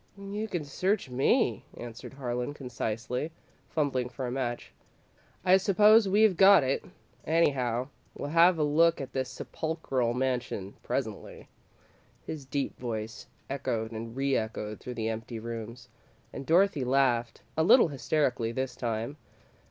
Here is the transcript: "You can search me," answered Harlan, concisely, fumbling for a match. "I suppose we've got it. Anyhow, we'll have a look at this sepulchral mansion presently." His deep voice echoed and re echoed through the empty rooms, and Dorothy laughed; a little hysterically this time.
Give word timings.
"You 0.17 0.47
can 0.47 0.65
search 0.65 1.11
me," 1.11 1.63
answered 1.77 2.13
Harlan, 2.15 2.55
concisely, 2.55 3.31
fumbling 3.69 4.09
for 4.09 4.25
a 4.25 4.31
match. 4.31 4.73
"I 5.45 5.57
suppose 5.57 6.09
we've 6.09 6.35
got 6.35 6.63
it. 6.63 6.83
Anyhow, 7.23 7.89
we'll 8.15 8.31
have 8.31 8.57
a 8.57 8.63
look 8.63 8.99
at 8.99 9.13
this 9.13 9.29
sepulchral 9.29 10.15
mansion 10.15 10.73
presently." 10.81 11.49
His 12.25 12.45
deep 12.47 12.79
voice 12.79 13.27
echoed 13.47 13.91
and 13.91 14.15
re 14.15 14.35
echoed 14.35 14.79
through 14.79 14.95
the 14.95 15.07
empty 15.09 15.37
rooms, 15.37 15.87
and 16.33 16.47
Dorothy 16.47 16.83
laughed; 16.83 17.43
a 17.55 17.61
little 17.61 17.89
hysterically 17.89 18.51
this 18.51 18.75
time. 18.75 19.17